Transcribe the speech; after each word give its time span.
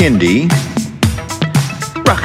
Kindie. 0.00 0.48
Rock 2.08 2.24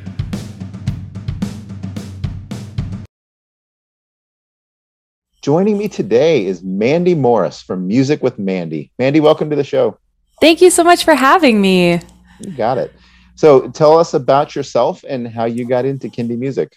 Joining 5.41 5.75
me 5.75 5.87
today 5.87 6.45
is 6.45 6.61
Mandy 6.61 7.15
Morris 7.15 7.63
from 7.63 7.87
Music 7.87 8.21
with 8.21 8.37
Mandy. 8.37 8.91
Mandy, 8.99 9.19
welcome 9.19 9.49
to 9.49 9.55
the 9.55 9.63
show. 9.63 9.97
Thank 10.39 10.61
you 10.61 10.69
so 10.69 10.83
much 10.83 11.03
for 11.03 11.15
having 11.15 11.59
me. 11.59 11.99
You 12.41 12.51
got 12.55 12.77
it. 12.77 12.93
So 13.33 13.67
tell 13.69 13.97
us 13.97 14.13
about 14.13 14.55
yourself 14.55 15.03
and 15.07 15.27
how 15.27 15.45
you 15.45 15.67
got 15.67 15.83
into 15.83 16.09
Kindie 16.09 16.37
music. 16.37 16.75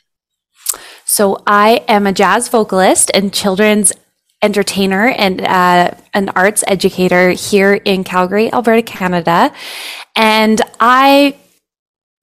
So 1.05 1.43
I 1.47 1.85
am 1.89 2.07
a 2.07 2.13
jazz 2.15 2.49
vocalist 2.49 3.11
and 3.13 3.35
children's 3.35 3.93
entertainer 4.41 5.09
and 5.09 5.43
uh, 5.43 5.91
an 6.15 6.31
arts 6.31 6.65
educator 6.67 7.33
here 7.33 7.75
in 7.75 8.03
Calgary, 8.03 8.51
Alberta, 8.51 8.81
Canada. 8.81 9.53
And 10.17 10.63
I 10.81 11.37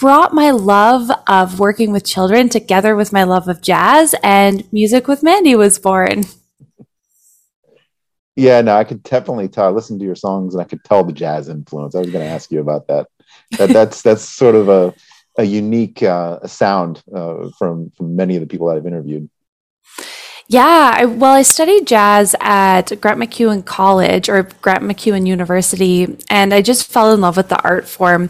brought 0.02 0.33
my 0.33 0.49
love 0.49 1.11
of 1.27 1.59
working 1.59 1.91
with 1.91 2.03
children 2.03 2.49
together 2.49 2.95
with 2.95 3.13
my 3.13 3.23
love 3.23 3.47
of 3.47 3.61
jazz, 3.61 4.16
and 4.23 4.67
Music 4.73 5.07
with 5.07 5.21
Mandy 5.21 5.55
was 5.55 5.77
born. 5.77 6.23
Yeah, 8.35 8.61
no, 8.61 8.75
I 8.75 8.83
could 8.83 9.03
definitely 9.03 9.47
tell. 9.47 9.66
I 9.66 9.69
listened 9.69 9.99
to 9.99 10.05
your 10.05 10.16
songs 10.16 10.55
and 10.55 10.61
I 10.61 10.66
could 10.66 10.83
tell 10.83 11.03
the 11.03 11.13
jazz 11.13 11.49
influence. 11.49 11.94
I 11.94 11.99
was 11.99 12.09
going 12.09 12.25
to 12.25 12.31
ask 12.31 12.52
you 12.52 12.61
about 12.61 12.88
that. 12.88 13.05
That 13.59 13.69
that's 13.73 14.02
that's 14.02 14.23
sort 14.23 14.55
of 14.55 14.69
a 14.69 14.91
a 15.38 15.44
unique 15.44 16.02
uh, 16.02 16.47
sound 16.47 17.03
uh, 17.16 17.50
from 17.59 17.91
from 17.91 18.16
many 18.16 18.35
of 18.35 18.41
the 18.41 18.47
people 18.47 18.67
that 18.67 18.78
I've 18.78 18.88
interviewed. 18.88 19.29
Yeah, 20.47 20.91
I, 20.94 21.06
well, 21.06 21.34
I 21.34 21.44
studied 21.44 21.88
jazz 21.88 22.35
at 22.41 23.00
Grant 23.00 23.19
MacEwan 23.19 23.63
College 23.63 24.28
or 24.28 24.44
Grant 24.61 24.84
MacEwan 24.84 25.25
University, 25.25 26.17
and 26.29 26.53
I 26.53 26.61
just 26.61 26.91
fell 26.91 27.13
in 27.13 27.22
love 27.22 27.38
with 27.38 27.47
the 27.47 27.61
art 27.63 27.88
form. 27.88 28.29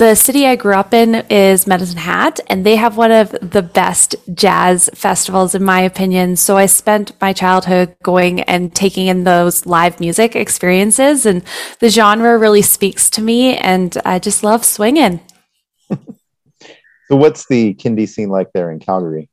The 0.00 0.14
city 0.14 0.46
I 0.46 0.56
grew 0.56 0.72
up 0.72 0.94
in 0.94 1.16
is 1.28 1.66
Medicine 1.66 1.98
Hat, 1.98 2.40
and 2.46 2.64
they 2.64 2.76
have 2.76 2.96
one 2.96 3.12
of 3.12 3.36
the 3.42 3.60
best 3.60 4.14
jazz 4.32 4.88
festivals, 4.94 5.54
in 5.54 5.62
my 5.62 5.82
opinion. 5.82 6.36
So 6.36 6.56
I 6.56 6.64
spent 6.64 7.12
my 7.20 7.34
childhood 7.34 7.94
going 8.02 8.40
and 8.44 8.74
taking 8.74 9.08
in 9.08 9.24
those 9.24 9.66
live 9.66 10.00
music 10.00 10.34
experiences, 10.34 11.26
and 11.26 11.42
the 11.80 11.90
genre 11.90 12.38
really 12.38 12.62
speaks 12.62 13.10
to 13.10 13.20
me, 13.20 13.58
and 13.58 13.94
I 14.06 14.18
just 14.18 14.42
love 14.42 14.64
swinging. 14.64 15.20
so, 15.90 15.98
what's 17.10 17.46
the 17.48 17.74
Kindie 17.74 18.08
scene 18.08 18.30
like 18.30 18.54
there 18.54 18.70
in 18.70 18.78
Calgary? 18.78 19.28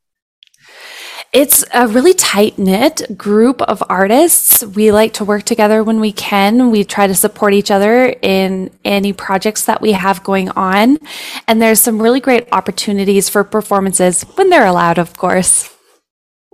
It's 1.33 1.63
a 1.73 1.87
really 1.87 2.13
tight 2.13 2.57
knit 2.57 3.17
group 3.17 3.61
of 3.63 3.83
artists. 3.89 4.65
We 4.65 4.91
like 4.91 5.13
to 5.15 5.25
work 5.25 5.43
together 5.43 5.83
when 5.83 5.99
we 5.99 6.13
can. 6.13 6.71
We 6.71 6.83
try 6.85 7.05
to 7.05 7.13
support 7.13 7.53
each 7.53 7.69
other 7.69 8.15
in 8.21 8.71
any 8.85 9.11
projects 9.11 9.65
that 9.65 9.81
we 9.81 9.91
have 9.91 10.23
going 10.23 10.49
on. 10.51 10.97
And 11.47 11.61
there's 11.61 11.81
some 11.81 12.01
really 12.01 12.21
great 12.21 12.47
opportunities 12.53 13.27
for 13.27 13.43
performances 13.43 14.23
when 14.35 14.49
they're 14.49 14.65
allowed, 14.65 14.97
of 14.97 15.17
course. 15.17 15.73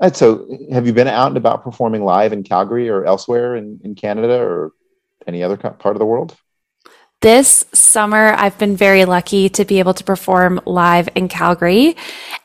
And 0.02 0.16
so, 0.16 0.48
have 0.72 0.88
you 0.88 0.94
been 0.94 1.08
out 1.08 1.28
and 1.28 1.38
about 1.38 1.64
performing 1.64 2.04
live 2.04 2.34
in 2.34 2.44
Calgary 2.44 2.90
or 2.90 3.06
elsewhere 3.06 3.56
in, 3.56 3.80
in 3.84 3.94
Canada 3.94 4.40
or 4.40 4.72
any 5.28 5.44
other 5.44 5.56
part 5.56 5.96
of 5.96 6.00
the 6.00 6.06
world? 6.06 6.36
This 7.24 7.64
summer, 7.72 8.34
I've 8.38 8.58
been 8.58 8.76
very 8.76 9.06
lucky 9.06 9.48
to 9.48 9.64
be 9.64 9.80
able 9.80 9.94
to 9.94 10.04
perform 10.04 10.60
live 10.66 11.08
in 11.16 11.30
Calgary. 11.30 11.96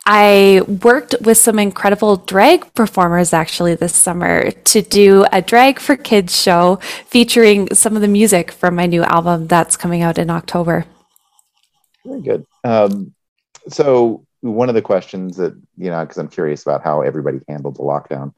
I 0.06 0.62
worked 0.84 1.16
with 1.20 1.36
some 1.36 1.58
incredible 1.58 2.18
drag 2.18 2.72
performers 2.74 3.32
actually 3.32 3.74
this 3.74 3.96
summer 3.96 4.52
to 4.52 4.80
do 4.80 5.26
a 5.32 5.42
drag 5.42 5.80
for 5.80 5.96
kids 5.96 6.40
show 6.40 6.76
featuring 7.06 7.74
some 7.74 7.96
of 7.96 8.02
the 8.02 8.06
music 8.06 8.52
from 8.52 8.76
my 8.76 8.86
new 8.86 9.02
album 9.02 9.48
that's 9.48 9.76
coming 9.76 10.02
out 10.02 10.16
in 10.16 10.30
October. 10.30 10.84
Very 12.06 12.20
good. 12.20 12.46
Um, 12.62 13.14
so, 13.68 14.24
one 14.42 14.68
of 14.68 14.76
the 14.76 14.82
questions 14.82 15.38
that, 15.38 15.60
you 15.76 15.90
know, 15.90 16.04
because 16.04 16.18
I'm 16.18 16.28
curious 16.28 16.62
about 16.62 16.84
how 16.84 17.02
everybody 17.02 17.40
handled 17.48 17.74
the 17.74 17.82
lockdown, 17.82 18.32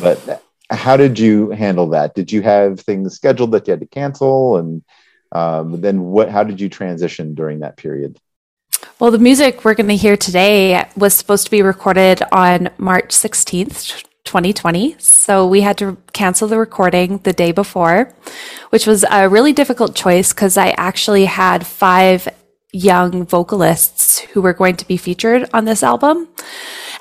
but 0.00 0.44
how 0.70 0.96
did 0.96 1.18
you 1.18 1.50
handle 1.50 1.88
that? 1.88 2.14
Did 2.14 2.30
you 2.30 2.40
have 2.42 2.78
things 2.78 3.16
scheduled 3.16 3.50
that 3.50 3.66
you 3.66 3.72
had 3.72 3.80
to 3.80 3.86
cancel? 3.86 4.58
And 4.58 4.84
um, 5.32 5.80
then 5.80 6.02
what 6.02 6.28
how 6.28 6.44
did 6.44 6.60
you 6.60 6.68
transition 6.68 7.34
during 7.34 7.60
that 7.60 7.76
period? 7.76 8.18
Well 8.98 9.10
the 9.10 9.18
music 9.18 9.64
we're 9.64 9.74
going 9.74 9.88
to 9.88 9.96
hear 9.96 10.16
today 10.16 10.86
was 10.96 11.14
supposed 11.14 11.44
to 11.44 11.50
be 11.50 11.62
recorded 11.62 12.22
on 12.32 12.70
march 12.78 13.08
16th 13.08 14.04
2020 14.24 14.96
so 14.98 15.46
we 15.46 15.62
had 15.62 15.76
to 15.78 15.96
cancel 16.12 16.46
the 16.46 16.58
recording 16.58 17.18
the 17.18 17.32
day 17.32 17.50
before 17.52 18.14
which 18.70 18.86
was 18.86 19.04
a 19.10 19.28
really 19.28 19.52
difficult 19.52 19.96
choice 19.96 20.32
because 20.32 20.56
i 20.56 20.70
actually 20.78 21.24
had 21.24 21.66
five 21.66 22.28
young 22.72 23.26
vocalists 23.26 24.20
who 24.20 24.40
were 24.40 24.54
going 24.54 24.76
to 24.76 24.88
be 24.88 24.96
featured 24.96 25.48
on 25.52 25.66
this 25.66 25.82
album. 25.82 26.28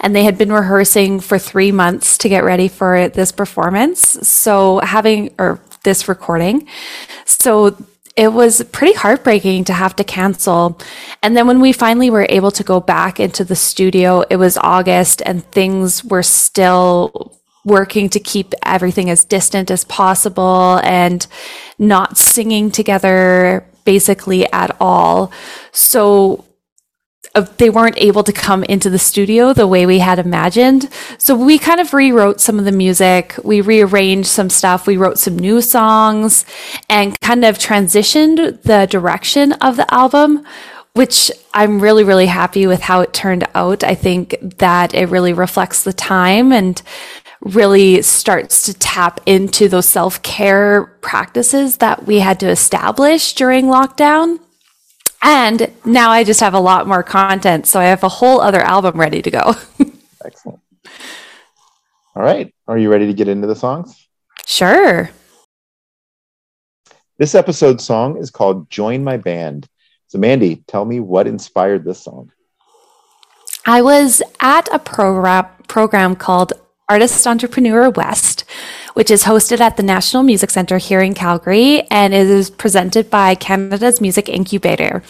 And 0.01 0.15
they 0.15 0.23
had 0.23 0.37
been 0.37 0.51
rehearsing 0.51 1.19
for 1.19 1.39
three 1.39 1.71
months 1.71 2.17
to 2.19 2.29
get 2.29 2.43
ready 2.43 2.67
for 2.67 3.07
this 3.09 3.31
performance. 3.31 4.01
So 4.27 4.79
having 4.79 5.33
or 5.39 5.61
this 5.83 6.07
recording. 6.07 6.67
So 7.25 7.77
it 8.15 8.33
was 8.33 8.63
pretty 8.71 8.93
heartbreaking 8.93 9.65
to 9.65 9.73
have 9.73 9.95
to 9.95 10.03
cancel. 10.03 10.79
And 11.23 11.35
then 11.35 11.47
when 11.47 11.61
we 11.61 11.71
finally 11.71 12.09
were 12.09 12.27
able 12.29 12.51
to 12.51 12.63
go 12.63 12.79
back 12.79 13.19
into 13.19 13.43
the 13.43 13.55
studio, 13.55 14.23
it 14.29 14.35
was 14.35 14.57
August 14.57 15.21
and 15.25 15.43
things 15.51 16.03
were 16.03 16.23
still 16.23 17.37
working 17.63 18.09
to 18.09 18.19
keep 18.19 18.53
everything 18.65 19.09
as 19.09 19.23
distant 19.23 19.69
as 19.69 19.85
possible 19.85 20.79
and 20.83 21.27
not 21.77 22.17
singing 22.17 22.71
together 22.71 23.65
basically 23.85 24.51
at 24.51 24.75
all. 24.79 25.31
So 25.71 26.45
they 27.33 27.69
weren't 27.69 27.97
able 27.97 28.23
to 28.23 28.33
come 28.33 28.63
into 28.65 28.89
the 28.89 28.99
studio 28.99 29.53
the 29.53 29.67
way 29.67 29.85
we 29.85 29.99
had 29.99 30.19
imagined. 30.19 30.89
So 31.17 31.35
we 31.35 31.57
kind 31.57 31.79
of 31.79 31.93
rewrote 31.93 32.41
some 32.41 32.59
of 32.59 32.65
the 32.65 32.71
music. 32.71 33.35
We 33.43 33.61
rearranged 33.61 34.27
some 34.27 34.49
stuff. 34.49 34.85
We 34.85 34.97
wrote 34.97 35.17
some 35.17 35.39
new 35.39 35.61
songs 35.61 36.45
and 36.89 37.19
kind 37.21 37.45
of 37.45 37.57
transitioned 37.57 38.61
the 38.63 38.85
direction 38.87 39.53
of 39.53 39.77
the 39.77 39.91
album, 39.93 40.45
which 40.93 41.31
I'm 41.53 41.79
really, 41.79 42.03
really 42.03 42.25
happy 42.25 42.67
with 42.67 42.81
how 42.81 42.99
it 42.99 43.13
turned 43.13 43.47
out. 43.55 43.83
I 43.83 43.95
think 43.95 44.35
that 44.57 44.93
it 44.93 45.07
really 45.07 45.33
reflects 45.33 45.83
the 45.83 45.93
time 45.93 46.51
and 46.51 46.81
really 47.39 48.01
starts 48.01 48.65
to 48.65 48.73
tap 48.73 49.21
into 49.25 49.67
those 49.67 49.87
self 49.87 50.21
care 50.21 50.85
practices 51.01 51.77
that 51.77 52.05
we 52.05 52.19
had 52.19 52.39
to 52.41 52.49
establish 52.49 53.33
during 53.33 53.65
lockdown. 53.65 54.39
And 55.21 55.71
now 55.85 56.09
I 56.09 56.23
just 56.23 56.39
have 56.39 56.53
a 56.53 56.59
lot 56.59 56.87
more 56.87 57.03
content. 57.03 57.67
So 57.67 57.79
I 57.79 57.85
have 57.85 58.03
a 58.03 58.09
whole 58.09 58.41
other 58.41 58.61
album 58.61 58.99
ready 58.99 59.21
to 59.21 59.31
go. 59.31 59.55
Excellent. 60.25 60.59
All 62.15 62.23
right. 62.23 62.53
Are 62.67 62.77
you 62.77 62.91
ready 62.91 63.07
to 63.07 63.13
get 63.13 63.27
into 63.27 63.47
the 63.47 63.55
songs? 63.55 64.07
Sure. 64.45 65.09
This 67.17 67.35
episode's 67.35 67.83
song 67.83 68.17
is 68.17 68.31
called 68.31 68.69
Join 68.69 69.03
My 69.03 69.17
Band. 69.17 69.67
So, 70.07 70.17
Mandy, 70.17 70.63
tell 70.67 70.85
me 70.85 70.99
what 70.99 71.27
inspired 71.27 71.85
this 71.85 72.03
song. 72.03 72.31
I 73.65 73.81
was 73.81 74.23
at 74.39 74.67
a 74.73 74.79
program 74.79 75.45
program 75.67 76.15
called 76.15 76.51
Artist 76.89 77.25
Entrepreneur 77.25 77.89
West, 77.91 78.43
which 78.93 79.11
is 79.11 79.23
hosted 79.23 79.59
at 79.59 79.77
the 79.77 79.83
National 79.83 80.23
Music 80.23 80.49
Centre 80.49 80.77
here 80.77 81.01
in 81.01 81.13
Calgary 81.13 81.81
and 81.89 82.13
it 82.13 82.27
is 82.27 82.49
presented 82.49 83.09
by 83.09 83.35
Canada's 83.35 84.01
Music 84.01 84.29
Incubator. 84.29 85.03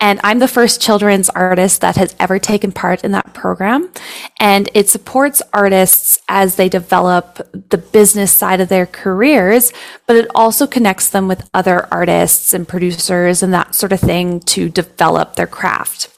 And 0.00 0.20
I'm 0.24 0.38
the 0.38 0.48
first 0.48 0.80
children's 0.80 1.28
artist 1.30 1.80
that 1.80 1.96
has 1.96 2.14
ever 2.18 2.38
taken 2.38 2.72
part 2.72 3.04
in 3.04 3.12
that 3.12 3.34
program. 3.34 3.90
And 4.38 4.68
it 4.74 4.88
supports 4.88 5.42
artists 5.52 6.20
as 6.28 6.56
they 6.56 6.68
develop 6.68 7.36
the 7.70 7.78
business 7.78 8.32
side 8.32 8.60
of 8.60 8.68
their 8.68 8.86
careers, 8.86 9.72
but 10.06 10.16
it 10.16 10.28
also 10.34 10.66
connects 10.66 11.10
them 11.10 11.28
with 11.28 11.48
other 11.52 11.86
artists 11.92 12.54
and 12.54 12.66
producers 12.66 13.42
and 13.42 13.52
that 13.52 13.74
sort 13.74 13.92
of 13.92 14.00
thing 14.00 14.40
to 14.40 14.68
develop 14.68 15.36
their 15.36 15.46
craft. 15.46 16.08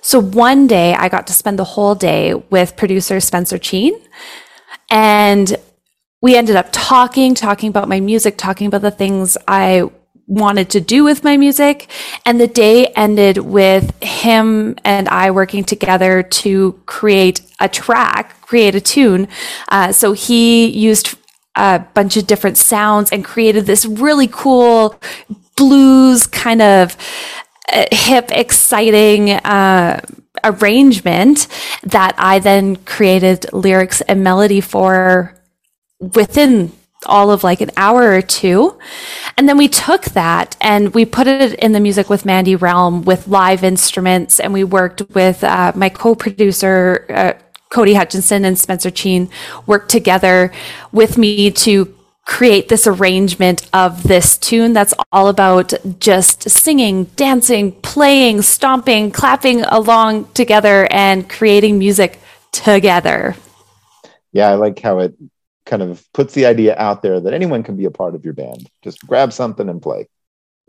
So 0.00 0.20
one 0.20 0.66
day 0.66 0.94
I 0.94 1.08
got 1.08 1.26
to 1.26 1.32
spend 1.32 1.58
the 1.58 1.64
whole 1.64 1.94
day 1.94 2.34
with 2.34 2.76
producer 2.76 3.20
Spencer 3.20 3.58
Cheen 3.58 3.94
and 4.90 5.56
we 6.20 6.36
ended 6.36 6.56
up 6.56 6.68
talking, 6.72 7.34
talking 7.34 7.68
about 7.68 7.88
my 7.88 8.00
music, 8.00 8.36
talking 8.36 8.66
about 8.66 8.82
the 8.82 8.90
things 8.90 9.36
I 9.46 9.88
wanted 10.26 10.68
to 10.70 10.80
do 10.80 11.04
with 11.04 11.24
my 11.24 11.36
music. 11.36 11.88
And 12.26 12.40
the 12.40 12.46
day 12.46 12.86
ended 12.88 13.38
with 13.38 13.94
him 14.02 14.76
and 14.84 15.08
I 15.08 15.30
working 15.30 15.64
together 15.64 16.22
to 16.22 16.80
create 16.86 17.40
a 17.60 17.68
track, 17.68 18.40
create 18.42 18.74
a 18.74 18.80
tune. 18.80 19.28
Uh, 19.68 19.92
so 19.92 20.12
he 20.12 20.66
used 20.66 21.16
a 21.56 21.78
bunch 21.94 22.16
of 22.16 22.26
different 22.26 22.58
sounds 22.58 23.10
and 23.10 23.24
created 23.24 23.66
this 23.66 23.86
really 23.86 24.28
cool 24.28 25.00
blues 25.56 26.26
kind 26.26 26.62
of 26.62 26.96
uh, 27.72 27.86
hip, 27.90 28.30
exciting, 28.30 29.30
uh, 29.30 30.00
arrangement 30.44 31.48
that 31.82 32.14
I 32.16 32.38
then 32.38 32.76
created 32.76 33.46
lyrics 33.52 34.00
and 34.02 34.22
melody 34.22 34.60
for 34.60 35.37
within 36.00 36.72
all 37.06 37.30
of 37.30 37.44
like 37.44 37.60
an 37.60 37.70
hour 37.76 38.12
or 38.12 38.22
two. 38.22 38.78
And 39.36 39.48
then 39.48 39.56
we 39.56 39.68
took 39.68 40.04
that 40.06 40.56
and 40.60 40.94
we 40.94 41.04
put 41.04 41.26
it 41.26 41.54
in 41.54 41.72
the 41.72 41.80
music 41.80 42.10
with 42.10 42.24
Mandy 42.24 42.56
Realm 42.56 43.02
with 43.02 43.28
live 43.28 43.62
instruments. 43.62 44.40
And 44.40 44.52
we 44.52 44.64
worked 44.64 45.02
with 45.10 45.44
uh, 45.44 45.72
my 45.74 45.88
co 45.88 46.14
producer, 46.14 47.06
uh, 47.08 47.32
Cody 47.70 47.94
Hutchinson 47.94 48.44
and 48.44 48.58
Spencer 48.58 48.90
Cheen 48.90 49.28
worked 49.66 49.90
together 49.90 50.52
with 50.90 51.18
me 51.18 51.50
to 51.50 51.94
create 52.24 52.68
this 52.68 52.86
arrangement 52.86 53.68
of 53.72 54.02
this 54.02 54.36
tune 54.36 54.74
that's 54.74 54.92
all 55.12 55.28
about 55.28 55.72
just 55.98 56.48
singing, 56.48 57.04
dancing, 57.16 57.72
playing, 57.72 58.42
stomping, 58.42 59.10
clapping 59.10 59.62
along 59.62 60.30
together 60.32 60.86
and 60.90 61.28
creating 61.28 61.78
music 61.78 62.20
together. 62.52 63.34
Yeah, 64.32 64.50
I 64.50 64.54
like 64.54 64.78
how 64.78 64.98
it 64.98 65.14
kind 65.68 65.82
of 65.82 66.04
puts 66.12 66.34
the 66.34 66.46
idea 66.46 66.74
out 66.76 67.02
there 67.02 67.20
that 67.20 67.32
anyone 67.32 67.62
can 67.62 67.76
be 67.76 67.84
a 67.84 67.90
part 67.90 68.14
of 68.14 68.24
your 68.24 68.34
band. 68.34 68.68
Just 68.82 69.06
grab 69.06 69.32
something 69.32 69.68
and 69.68 69.80
play. 69.80 70.08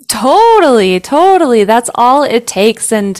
Totally, 0.07 0.99
totally. 0.99 1.63
That's 1.63 1.89
all 1.95 2.23
it 2.23 2.47
takes. 2.47 2.91
And 2.91 3.19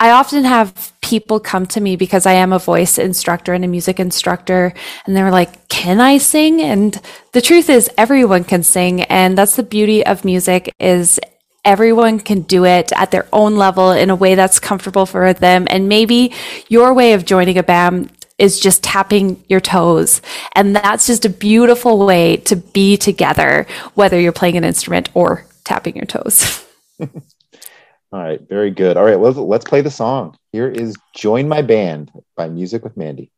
I 0.00 0.10
often 0.10 0.44
have 0.44 0.92
people 1.02 1.38
come 1.38 1.66
to 1.66 1.80
me 1.80 1.96
because 1.96 2.24
I 2.26 2.32
am 2.32 2.52
a 2.52 2.58
voice 2.58 2.98
instructor 2.98 3.52
and 3.52 3.64
a 3.64 3.68
music 3.68 4.00
instructor, 4.00 4.72
and 5.06 5.16
they're 5.16 5.30
like, 5.30 5.68
Can 5.68 6.00
I 6.00 6.18
sing? 6.18 6.62
And 6.62 7.00
the 7.32 7.42
truth 7.42 7.68
is, 7.68 7.90
everyone 7.98 8.44
can 8.44 8.62
sing. 8.62 9.02
And 9.02 9.36
that's 9.36 9.56
the 9.56 9.62
beauty 9.62 10.04
of 10.04 10.24
music 10.24 10.72
is 10.78 11.20
everyone 11.64 12.20
can 12.20 12.42
do 12.42 12.64
it 12.64 12.92
at 12.92 13.10
their 13.10 13.26
own 13.32 13.56
level 13.56 13.90
in 13.90 14.10
a 14.10 14.14
way 14.14 14.34
that's 14.34 14.60
comfortable 14.60 15.06
for 15.06 15.32
them. 15.32 15.66
And 15.70 15.88
maybe 15.88 16.32
your 16.68 16.92
way 16.94 17.14
of 17.14 17.24
joining 17.24 17.58
a 17.58 17.62
band 17.62 18.10
is 18.38 18.58
just 18.58 18.82
tapping 18.82 19.42
your 19.48 19.60
toes. 19.60 20.20
And 20.54 20.74
that's 20.74 21.06
just 21.06 21.24
a 21.24 21.30
beautiful 21.30 22.04
way 22.04 22.38
to 22.38 22.56
be 22.56 22.96
together, 22.96 23.66
whether 23.94 24.18
you're 24.18 24.32
playing 24.32 24.56
an 24.56 24.64
instrument 24.64 25.08
or 25.14 25.46
tapping 25.64 25.96
your 25.96 26.06
toes. 26.06 26.64
All 27.00 28.20
right, 28.20 28.40
very 28.48 28.70
good. 28.70 28.96
All 28.96 29.04
right, 29.04 29.18
let's, 29.18 29.36
let's 29.36 29.64
play 29.64 29.80
the 29.80 29.90
song. 29.90 30.36
Here 30.52 30.68
is 30.68 30.94
Join 31.14 31.48
My 31.48 31.62
Band 31.62 32.12
by 32.36 32.48
Music 32.48 32.84
with 32.84 32.96
Mandy. 32.96 33.30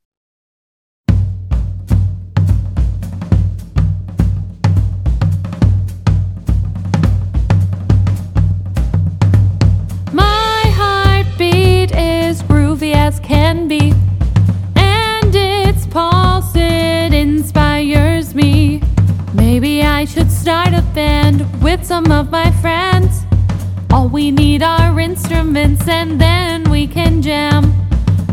Instruments 25.67 25.89
and 25.89 26.21
then 26.21 26.71
we 26.71 26.87
can 26.87 27.21
jam. 27.23 27.65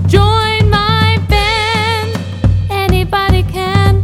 Join 0.08 0.70
my 0.70 1.18
band, 1.28 2.18
anybody 2.70 3.44
can. 3.44 4.04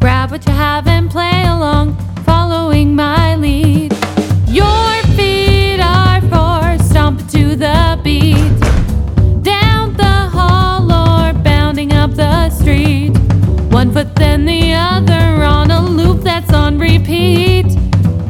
Grab 0.00 0.30
what 0.30 0.46
you 0.46 0.52
have 0.52 0.86
and 0.86 1.10
play 1.10 1.42
along, 1.44 1.96
following 2.24 2.94
my 2.94 3.36
lead. 3.36 3.92
Your 4.46 4.92
feet 5.16 5.80
are 5.80 6.20
for 6.32 6.82
stomp 6.84 7.18
to 7.30 7.56
the 7.56 8.00
beat. 8.04 8.60
Down 9.42 9.96
the 9.96 10.18
hall 10.36 10.84
or 10.84 11.32
bounding 11.42 11.92
up 11.92 12.12
the 12.14 12.50
street. 12.50 13.10
One 13.70 13.92
foot 13.92 14.14
then 14.16 14.44
the 14.44 14.74
other 14.74 15.44
on 15.44 15.70
a 15.70 15.80
loop 15.80 16.22
that's 16.22 16.52
on 16.52 16.78
repeat. 16.78 17.66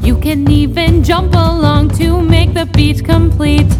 You 0.02 0.17
can 0.19 0.50
even 0.50 1.05
jump 1.05 1.34
along 1.34 1.90
to 2.00 2.23
make 2.23 2.55
the 2.55 2.67
beat 2.67 3.05
complete. 3.05 3.73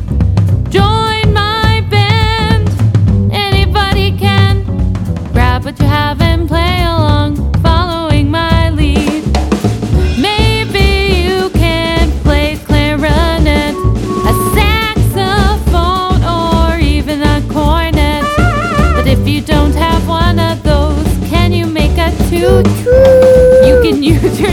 Cheers. 24.36 24.52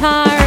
Guitar. 0.00 0.39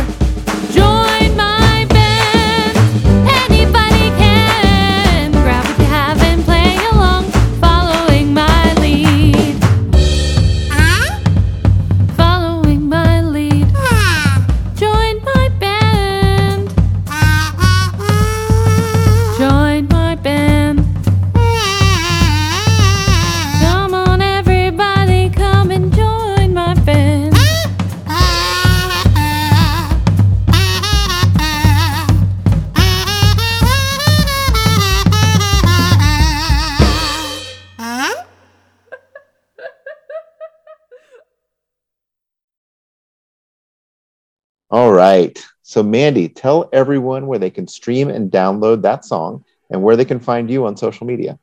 All 44.73 44.91
right. 44.91 45.37
So, 45.61 45.83
Mandy, 45.83 46.27
tell 46.27 46.67
everyone 46.73 47.27
where 47.27 47.37
they 47.37 47.51
can 47.51 47.67
stream 47.67 48.09
and 48.09 48.31
download 48.31 48.81
that 48.81 49.05
song 49.05 49.45
and 49.69 49.83
where 49.83 49.95
they 49.95 50.03
can 50.03 50.19
find 50.19 50.49
you 50.49 50.65
on 50.65 50.75
social 50.75 51.05
media. 51.05 51.37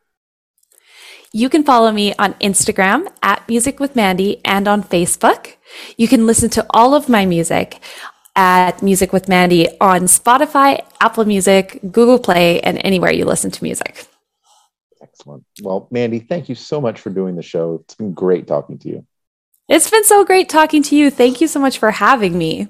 You 1.32 1.48
can 1.48 1.62
follow 1.62 1.92
me 1.92 2.12
on 2.18 2.34
Instagram 2.34 3.06
at 3.22 3.48
Music 3.48 3.78
with 3.78 3.94
Mandy 3.94 4.44
and 4.44 4.66
on 4.66 4.82
Facebook. 4.82 5.54
You 5.96 6.08
can 6.08 6.26
listen 6.26 6.50
to 6.50 6.66
all 6.70 6.92
of 6.92 7.08
my 7.08 7.24
music 7.24 7.80
at 8.34 8.82
Music 8.82 9.12
with 9.12 9.28
Mandy 9.28 9.68
on 9.80 10.08
Spotify, 10.08 10.84
Apple 11.00 11.24
Music, 11.24 11.78
Google 11.82 12.18
Play, 12.18 12.60
and 12.62 12.80
anywhere 12.84 13.12
you 13.12 13.24
listen 13.24 13.52
to 13.52 13.62
music. 13.62 14.08
Excellent. 15.00 15.44
Well, 15.62 15.86
Mandy, 15.92 16.18
thank 16.18 16.48
you 16.48 16.56
so 16.56 16.80
much 16.80 17.00
for 17.00 17.10
doing 17.10 17.36
the 17.36 17.42
show. 17.42 17.74
It's 17.84 17.94
been 17.94 18.12
great 18.12 18.48
talking 18.48 18.76
to 18.78 18.88
you. 18.88 19.06
It's 19.68 19.88
been 19.88 20.02
so 20.02 20.24
great 20.24 20.48
talking 20.48 20.82
to 20.82 20.96
you. 20.96 21.10
Thank 21.12 21.40
you 21.40 21.46
so 21.46 21.60
much 21.60 21.78
for 21.78 21.92
having 21.92 22.36
me. 22.36 22.66